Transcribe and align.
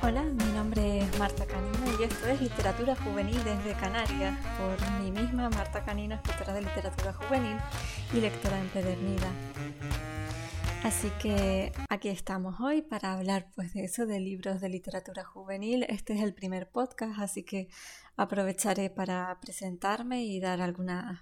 Hola, 0.00 0.22
mi 0.22 0.44
nombre 0.52 1.00
es 1.00 1.18
Marta 1.18 1.44
Canino 1.44 2.00
y 2.00 2.04
esto 2.04 2.28
es 2.28 2.40
Literatura 2.40 2.94
Juvenil 2.94 3.42
desde 3.42 3.74
Canarias, 3.80 4.38
por 4.56 5.00
mí 5.00 5.10
misma, 5.10 5.50
Marta 5.50 5.84
Canino, 5.84 6.14
escritora 6.14 6.54
de 6.54 6.62
literatura 6.62 7.12
juvenil 7.12 7.56
y 8.14 8.20
lectora 8.20 8.60
empedernida. 8.60 9.26
Así 10.84 11.10
que 11.20 11.72
aquí 11.88 12.08
estamos 12.10 12.60
hoy 12.60 12.82
para 12.82 13.14
hablar 13.14 13.50
pues 13.56 13.74
de 13.74 13.84
eso, 13.84 14.06
de 14.06 14.20
libros 14.20 14.60
de 14.60 14.68
literatura 14.68 15.24
juvenil. 15.24 15.84
Este 15.88 16.14
es 16.14 16.22
el 16.22 16.32
primer 16.32 16.70
podcast, 16.70 17.18
así 17.18 17.42
que 17.42 17.68
aprovecharé 18.16 18.90
para 18.90 19.36
presentarme 19.40 20.22
y 20.22 20.38
dar 20.38 20.60
algunas 20.60 21.20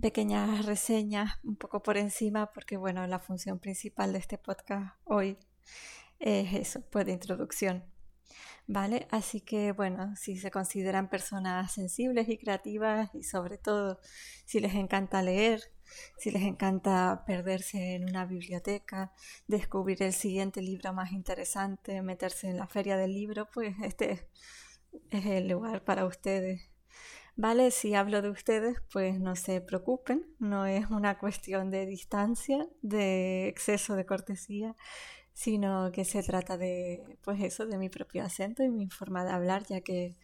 pequeñas 0.00 0.64
reseñas 0.64 1.38
un 1.44 1.56
poco 1.56 1.82
por 1.82 1.98
encima, 1.98 2.52
porque 2.52 2.78
bueno, 2.78 3.06
la 3.06 3.18
función 3.18 3.58
principal 3.58 4.14
de 4.14 4.18
este 4.18 4.38
podcast 4.38 4.96
hoy 5.04 5.36
es 6.18 6.54
eso, 6.54 6.80
pues 6.90 7.04
de 7.04 7.12
introducción. 7.12 7.84
¿Vale? 8.66 9.08
Así 9.10 9.40
que 9.40 9.72
bueno, 9.72 10.14
si 10.16 10.36
se 10.36 10.50
consideran 10.50 11.08
personas 11.08 11.72
sensibles 11.72 12.28
y 12.28 12.38
creativas 12.38 13.10
y 13.14 13.22
sobre 13.22 13.58
todo 13.58 14.00
si 14.44 14.60
les 14.60 14.74
encanta 14.74 15.22
leer, 15.22 15.62
si 16.18 16.30
les 16.30 16.42
encanta 16.42 17.24
perderse 17.26 17.94
en 17.94 18.04
una 18.08 18.26
biblioteca, 18.26 19.12
descubrir 19.46 20.02
el 20.02 20.12
siguiente 20.12 20.62
libro 20.62 20.92
más 20.92 21.12
interesante, 21.12 22.02
meterse 22.02 22.48
en 22.48 22.58
la 22.58 22.66
feria 22.66 22.96
del 22.96 23.14
libro, 23.14 23.48
pues 23.52 23.74
este 23.82 24.28
es 25.10 25.26
el 25.26 25.48
lugar 25.48 25.84
para 25.84 26.04
ustedes. 26.06 26.68
Vale, 27.40 27.70
si 27.70 27.94
hablo 27.94 28.20
de 28.20 28.30
ustedes, 28.30 28.78
pues 28.92 29.20
no 29.20 29.36
se 29.36 29.60
preocupen, 29.60 30.26
no 30.40 30.66
es 30.66 30.90
una 30.90 31.18
cuestión 31.18 31.70
de 31.70 31.86
distancia, 31.86 32.66
de 32.82 33.46
exceso 33.46 33.94
de 33.94 34.04
cortesía, 34.06 34.74
sino 35.38 35.92
que 35.92 36.04
se 36.04 36.24
trata 36.24 36.58
de, 36.58 37.16
pues 37.22 37.40
eso, 37.40 37.64
de 37.64 37.78
mi 37.78 37.88
propio 37.88 38.24
acento 38.24 38.64
y 38.64 38.70
mi 38.70 38.90
forma 38.90 39.24
de 39.24 39.30
hablar, 39.30 39.64
ya 39.68 39.82
que, 39.82 40.16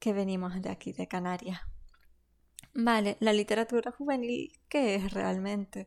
que 0.00 0.12
venimos 0.12 0.60
de 0.60 0.68
aquí, 0.68 0.92
de 0.92 1.06
Canarias. 1.06 1.60
Vale, 2.74 3.16
la 3.20 3.32
literatura 3.32 3.92
juvenil, 3.92 4.52
¿qué 4.68 4.96
es 4.96 5.12
realmente? 5.12 5.86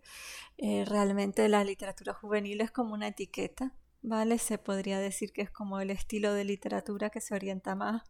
Eh, 0.57 0.85
realmente 0.85 1.49
la 1.49 1.65
literatura 1.65 2.13
juvenil 2.13 2.61
es 2.61 2.71
como 2.71 2.93
una 2.93 3.09
etiqueta, 3.09 3.75
¿vale? 4.01 4.37
Se 4.37 4.57
podría 4.57 4.99
decir 4.99 5.33
que 5.33 5.41
es 5.41 5.51
como 5.51 5.81
el 5.81 5.89
estilo 5.89 6.33
de 6.33 6.45
literatura 6.45 7.09
que 7.09 7.19
se 7.19 7.35
orienta 7.35 7.75
más 7.75 8.03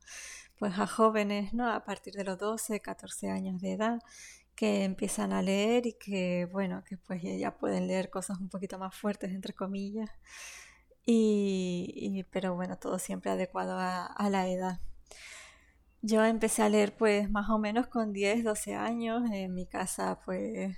pues 0.59 0.77
a 0.77 0.85
jóvenes, 0.85 1.53
¿no? 1.55 1.71
A 1.71 1.85
partir 1.85 2.13
de 2.13 2.23
los 2.23 2.37
12, 2.37 2.81
14 2.81 3.31
años 3.31 3.59
de 3.61 3.73
edad 3.73 3.99
que 4.61 4.83
empiezan 4.83 5.33
a 5.33 5.41
leer 5.41 5.87
y 5.87 5.93
que, 5.93 6.47
bueno, 6.51 6.83
que 6.83 6.95
pues 6.95 7.23
ya 7.23 7.57
pueden 7.57 7.87
leer 7.87 8.11
cosas 8.11 8.39
un 8.39 8.47
poquito 8.47 8.77
más 8.77 8.95
fuertes, 8.95 9.31
entre 9.31 9.53
comillas. 9.53 10.11
Y, 11.03 12.25
pero 12.31 12.53
bueno, 12.53 12.77
todo 12.77 12.99
siempre 12.99 13.31
adecuado 13.31 13.75
a, 13.79 14.29
la 14.29 14.47
edad. 14.47 14.79
Yo 16.03 16.23
empecé 16.23 16.61
a 16.61 16.69
leer 16.69 16.95
pues 16.95 17.27
más 17.31 17.49
o 17.49 17.57
menos 17.57 17.87
con 17.87 18.13
10, 18.13 18.43
12 18.43 18.75
años. 18.75 19.23
En 19.31 19.55
mi 19.55 19.65
casa 19.65 20.19
pues, 20.25 20.77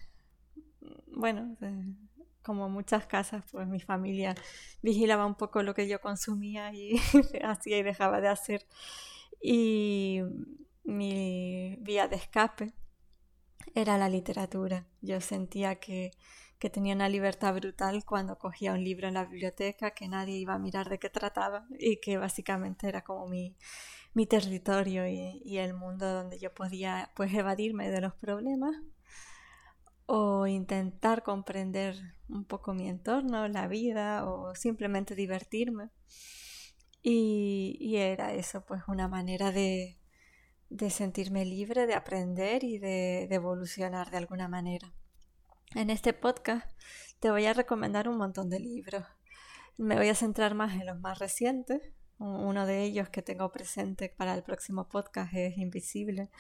bueno, 1.08 1.58
eh, 1.60 1.94
como 2.42 2.70
muchas 2.70 3.06
casas, 3.06 3.44
pues 3.52 3.68
mi 3.68 3.82
familia 3.82 4.34
vigilaba 4.82 5.26
un 5.26 5.36
poco 5.36 5.62
lo 5.62 5.74
que 5.74 5.90
yo 5.90 6.00
consumía 6.00 6.74
y 6.74 6.94
hacía 7.44 7.80
y 7.80 7.84
dejaba 7.84 8.22
de 8.22 8.30
hacer. 8.30 8.66
Y 9.42 10.22
mi 10.86 11.76
vía 11.82 12.08
de 12.08 12.16
escape 12.16 12.74
era 13.76 13.98
la 13.98 14.10
literatura. 14.10 14.86
Yo 15.02 15.22
sentía 15.22 15.76
que, 15.76 16.12
que, 16.60 16.70
tenía 16.70 16.96
una 16.96 17.10
libertad 17.10 17.54
brutal 17.56 18.06
cuando 18.06 18.38
cogía 18.38 18.74
un 18.74 18.84
libro 18.84 19.08
en 19.08 19.16
la 19.16 19.26
biblioteca, 19.26 19.92
que 19.92 20.08
nadie 20.08 20.38
iba 20.38 20.54
a 20.54 20.60
mirar 20.60 20.90
de 20.90 21.00
qué 21.00 21.10
trataba 21.10 21.68
y 21.80 21.98
que 21.98 22.18
básicamente 22.18 22.88
era 22.88 23.04
como 23.04 23.28
mi, 23.28 23.56
mi 24.14 24.26
territorio 24.28 25.08
y, 25.08 25.42
y, 25.44 25.58
el 25.58 25.74
mundo 25.74 26.12
donde 26.12 26.40
yo 26.40 26.54
podía 26.54 27.12
pues 27.16 27.34
evadirme 27.34 27.90
de 27.90 28.02
los 28.02 28.14
problemas 28.16 28.76
o 30.06 30.48
intentar 30.48 31.24
comprender 31.24 31.96
un 32.30 32.46
poco 32.46 32.74
mi 32.74 32.90
entorno, 32.90 33.48
la 33.48 33.68
vida 33.68 34.26
o 34.30 34.56
simplemente 34.56 35.16
divertirme. 35.16 35.90
Y, 37.02 37.78
y 37.80 37.98
era 37.98 38.34
eso, 38.34 38.66
pues 38.66 38.84
una 38.88 39.08
manera 39.08 39.52
de, 39.52 39.98
de 40.74 40.90
sentirme 40.90 41.46
libre, 41.46 41.86
de 41.86 41.94
aprender 41.94 42.64
y 42.64 42.80
de, 42.80 43.26
evolucionar 43.26 44.10
de 44.10 44.18
alguna 44.18 44.48
manera. 44.48 44.92
En 45.76 45.92
este 45.92 46.14
podcast 46.14 46.68
te 47.20 47.30
voy 47.30 47.46
a 47.46 47.54
recomendar 47.54 48.10
un 48.10 48.18
montón 48.18 48.50
de 48.50 48.60
libros. 48.60 49.06
Me 49.78 49.96
voy 49.96 50.10
a 50.10 50.16
centrar 50.16 50.56
más 50.56 50.74
en 50.74 50.88
los 50.88 51.00
más 51.00 51.20
recientes. 51.20 51.80
Uno 52.18 52.66
de 52.66 52.82
ellos 52.82 53.10
que 53.10 53.22
tengo 53.22 53.52
presente 53.52 54.10
para 54.10 54.34
el 54.34 54.42
próximo 54.42 54.90
podcast 54.90 55.32
es 55.36 55.58
Invisible, 55.60 56.32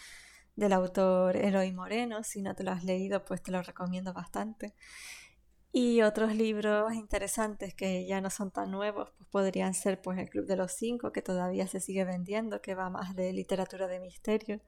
del 0.55 0.73
autor 0.73 1.37
Eloy 1.37 1.71
Moreno. 1.71 2.23
Si 2.23 2.41
no 2.41 2.55
te 2.55 2.63
lo 2.63 2.71
has 2.71 2.83
leído, 2.83 3.25
pues 3.25 3.43
te 3.43 3.51
lo 3.51 3.61
recomiendo 3.61 4.13
bastante. 4.13 4.73
Y 5.75 6.03
otros 6.03 6.35
libros 6.35 6.93
interesantes 6.93 7.73
que 7.73 8.05
ya 8.05 8.21
no 8.21 8.29
son 8.29 8.51
tan 8.51 8.69
nuevos, 8.69 9.09
pues 9.17 9.27
podrían 9.31 9.73
ser 9.73 9.99
pues 9.99 10.19
El 10.19 10.29
Club 10.29 10.45
de 10.45 10.55
los 10.55 10.71
Cinco, 10.71 11.11
que 11.11 11.23
todavía 11.23 11.65
se 11.65 11.79
sigue 11.79 12.05
vendiendo, 12.05 12.61
que 12.61 12.75
va 12.75 12.91
más 12.91 13.15
de 13.15 13.33
literatura 13.33 13.87
de 13.87 13.99
misterio. 13.99 14.61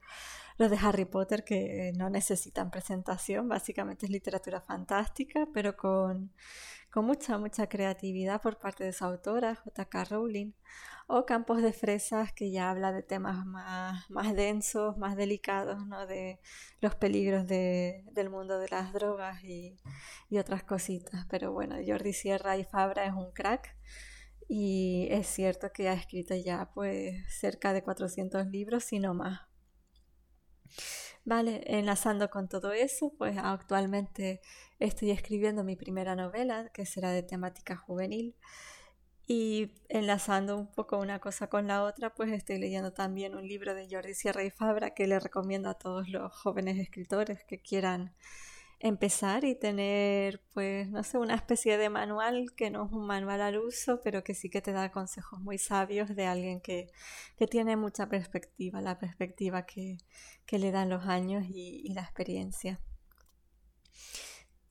Los 0.58 0.68
de 0.68 0.78
Harry 0.82 1.04
Potter, 1.04 1.44
que 1.44 1.92
no 1.96 2.10
necesitan 2.10 2.72
presentación, 2.72 3.48
básicamente 3.48 4.06
es 4.06 4.10
literatura 4.10 4.60
fantástica, 4.60 5.46
pero 5.54 5.76
con, 5.76 6.32
con 6.96 7.04
mucha, 7.04 7.36
mucha 7.36 7.68
creatividad 7.68 8.40
por 8.40 8.58
parte 8.58 8.82
de 8.82 8.94
su 8.94 9.04
autora, 9.04 9.54
J.K. 9.54 10.04
Rowling 10.06 10.52
o 11.06 11.26
Campos 11.26 11.60
de 11.60 11.74
Fresas, 11.74 12.32
que 12.32 12.50
ya 12.50 12.70
habla 12.70 12.90
de 12.90 13.02
temas 13.02 13.44
más, 13.44 14.08
más 14.10 14.34
densos, 14.34 14.96
más 14.96 15.14
delicados, 15.14 15.86
¿no? 15.86 16.06
de 16.06 16.40
los 16.80 16.94
peligros 16.94 17.46
de, 17.46 18.02
del 18.12 18.30
mundo 18.30 18.58
de 18.58 18.68
las 18.70 18.94
drogas 18.94 19.44
y, 19.44 19.76
y, 20.30 20.38
otras 20.38 20.62
cositas. 20.62 21.26
Pero 21.28 21.52
bueno, 21.52 21.76
Jordi 21.86 22.14
Sierra 22.14 22.56
y 22.56 22.64
Fabra 22.64 23.04
es 23.04 23.12
un 23.12 23.30
crack 23.30 23.76
y 24.48 25.08
es 25.10 25.26
cierto 25.26 25.70
que 25.74 25.90
ha 25.90 25.92
escrito 25.92 26.34
ya 26.34 26.70
pues 26.72 27.14
cerca 27.28 27.74
de 27.74 27.82
400 27.82 28.46
libros, 28.46 28.84
si 28.84 29.00
no 29.00 29.12
más. 29.12 29.42
Vale, 31.26 31.62
enlazando 31.66 32.30
con 32.30 32.48
todo 32.48 32.72
eso, 32.72 33.12
pues 33.18 33.36
actualmente 33.36 34.40
estoy 34.78 35.10
escribiendo 35.10 35.64
mi 35.64 35.74
primera 35.74 36.14
novela, 36.14 36.70
que 36.72 36.86
será 36.86 37.10
de 37.10 37.24
temática 37.24 37.76
juvenil. 37.76 38.36
Y 39.26 39.72
enlazando 39.88 40.56
un 40.56 40.70
poco 40.72 40.98
una 40.98 41.18
cosa 41.18 41.48
con 41.48 41.66
la 41.66 41.82
otra, 41.82 42.14
pues 42.14 42.30
estoy 42.32 42.58
leyendo 42.58 42.92
también 42.92 43.34
un 43.34 43.48
libro 43.48 43.74
de 43.74 43.88
Jordi 43.90 44.14
Sierra 44.14 44.44
y 44.44 44.50
Fabra 44.50 44.92
que 44.94 45.08
le 45.08 45.18
recomiendo 45.18 45.68
a 45.68 45.74
todos 45.74 46.08
los 46.08 46.32
jóvenes 46.32 46.78
escritores 46.78 47.42
que 47.44 47.60
quieran 47.60 48.14
empezar 48.80 49.44
y 49.44 49.54
tener, 49.54 50.42
pues, 50.54 50.88
no 50.90 51.02
sé, 51.02 51.18
una 51.18 51.34
especie 51.34 51.78
de 51.78 51.88
manual 51.90 52.52
que 52.56 52.70
no 52.70 52.86
es 52.86 52.92
un 52.92 53.06
manual 53.06 53.40
al 53.40 53.58
uso, 53.58 54.00
pero 54.02 54.22
que 54.24 54.34
sí 54.34 54.50
que 54.50 54.62
te 54.62 54.72
da 54.72 54.90
consejos 54.92 55.40
muy 55.40 55.58
sabios 55.58 56.14
de 56.14 56.26
alguien 56.26 56.60
que, 56.60 56.88
que 57.36 57.46
tiene 57.46 57.76
mucha 57.76 58.08
perspectiva, 58.08 58.80
la 58.80 58.98
perspectiva 58.98 59.66
que, 59.66 59.98
que 60.46 60.58
le 60.58 60.72
dan 60.72 60.90
los 60.90 61.04
años 61.06 61.44
y, 61.48 61.82
y 61.84 61.92
la 61.94 62.02
experiencia. 62.02 62.80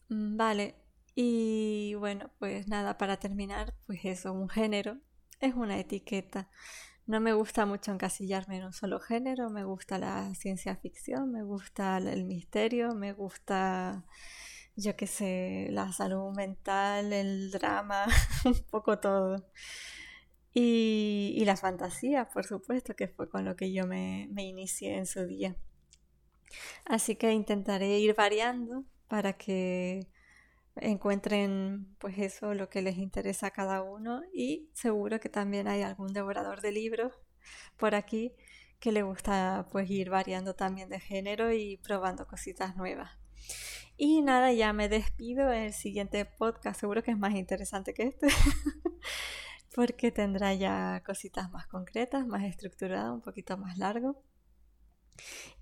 Mm, 0.09 0.37
vale, 0.37 0.75
y 1.15 1.95
bueno, 1.95 2.31
pues 2.39 2.67
nada, 2.67 2.97
para 2.97 3.17
terminar, 3.17 3.73
pues 3.85 3.99
eso, 4.05 4.33
un 4.33 4.49
género 4.49 4.97
es 5.39 5.53
una 5.55 5.79
etiqueta. 5.79 6.49
No 7.07 7.19
me 7.19 7.33
gusta 7.33 7.65
mucho 7.65 7.91
encasillarme 7.91 8.57
en 8.57 8.65
un 8.65 8.73
solo 8.73 8.99
género, 8.99 9.49
me 9.49 9.63
gusta 9.63 9.99
la 9.99 10.33
ciencia 10.33 10.75
ficción, 10.75 11.31
me 11.31 11.43
gusta 11.43 11.97
el 11.97 12.25
misterio, 12.25 12.95
me 12.95 13.13
gusta, 13.13 14.05
yo 14.75 14.95
qué 14.95 15.07
sé, 15.07 15.67
la 15.71 15.91
salud 15.91 16.35
mental, 16.35 17.13
el 17.13 17.51
drama, 17.51 18.05
un 18.45 18.59
poco 18.71 18.99
todo. 18.99 19.45
Y, 20.53 21.43
la 21.45 21.57
fantasía, 21.57 22.29
por 22.29 22.45
supuesto, 22.45 22.95
que 22.95 23.07
fue 23.07 23.29
con 23.29 23.45
lo 23.45 23.55
que 23.55 23.71
yo 23.73 23.85
me 23.85 24.27
inicié 24.37 24.97
en 24.97 25.05
su 25.05 25.25
día. 25.25 25.55
Así 26.85 27.15
que 27.15 27.31
intentaré 27.31 27.99
ir 27.99 28.15
variando 28.15 28.85
para 29.07 29.33
que 29.33 30.07
encuentren 30.75 31.95
pues 31.99 32.17
eso, 32.17 32.53
lo 32.53 32.69
que 32.69 32.81
les 32.81 32.97
interesa 32.97 33.47
a 33.47 33.51
cada 33.51 33.81
uno 33.81 34.21
y 34.33 34.69
seguro 34.73 35.19
que 35.19 35.29
también 35.29 35.67
hay 35.67 35.81
algún 35.81 36.13
devorador 36.13 36.61
de 36.61 36.71
libros 36.71 37.13
por 37.77 37.95
aquí 37.95 38.33
que 38.79 38.91
le 38.91 39.03
gusta 39.03 39.67
pues 39.71 39.89
ir 39.89 40.09
variando 40.09 40.55
también 40.55 40.89
de 40.89 40.99
género 40.99 41.51
y 41.51 41.77
probando 41.77 42.27
cositas 42.27 42.75
nuevas. 42.75 43.11
Y 43.97 44.21
nada, 44.21 44.51
ya 44.51 44.73
me 44.73 44.89
despido. 44.89 45.51
El 45.51 45.73
siguiente 45.73 46.25
podcast 46.25 46.79
seguro 46.79 47.01
que 47.01 47.11
es 47.11 47.17
más 47.17 47.33
interesante 47.33 47.93
que 47.93 48.03
este. 48.03 48.27
porque 49.75 50.11
tendrá 50.11 50.53
ya 50.53 51.01
cositas 51.05 51.51
más 51.51 51.67
concretas, 51.67 52.25
más 52.25 52.43
estructuradas, 52.43 53.11
un 53.11 53.21
poquito 53.21 53.57
más 53.57 53.77
largo. 53.77 54.23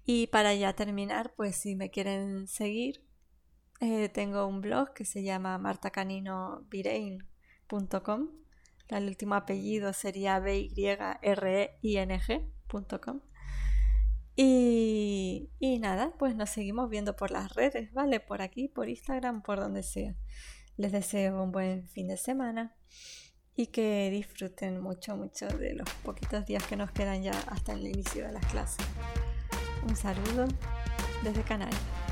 Y 0.06 0.28
para 0.28 0.54
ya 0.54 0.74
terminar, 0.74 1.34
pues 1.36 1.56
si 1.56 1.76
me 1.76 1.90
quieren 1.90 2.48
seguir, 2.48 3.04
eh, 3.84 4.10
tengo 4.10 4.48
un 4.48 4.62
blog 4.62 4.94
que 4.94 5.04
se 5.04 5.24
llama 5.24 5.58
martacaninobirain.com. 5.58 8.30
el 8.88 9.08
último 9.08 9.36
apellido 9.36 9.92
sería 9.92 10.40
byreing.com. 10.40 11.60
Y, 14.36 15.52
y 15.60 15.80
nada, 15.80 16.14
pues 16.18 16.36
nos 16.36 16.50
seguimos 16.50 16.90
viendo 16.90 17.16
por 17.16 17.30
las 17.30 17.54
redes, 17.54 17.94
¿vale? 17.94 18.22
Por 18.22 18.42
aquí, 18.42 18.70
por 18.70 18.88
Instagram, 18.88 19.44
por 19.44 19.60
donde 19.60 19.84
sea. 19.84 20.16
Les 20.78 20.92
deseo 20.92 21.44
un 21.44 21.52
buen 21.52 21.88
fin 21.90 22.08
de 22.08 22.18
semana 22.18 22.76
y 23.56 23.68
que 23.68 24.10
disfruten 24.12 24.82
mucho, 24.82 25.18
mucho 25.18 25.48
de 25.48 25.74
los 25.74 25.90
poquitos 26.04 26.46
días 26.46 26.64
que 26.64 26.78
nos 26.78 26.92
quedan 26.92 27.22
ya 27.22 27.38
hasta 27.48 27.74
el 27.74 27.86
inicio 27.86 28.26
de 28.26 28.32
las 28.32 28.46
clases. 28.46 28.86
Un 29.88 29.96
saludo 29.96 30.48
desde 31.24 31.44
Canarias. 31.44 32.03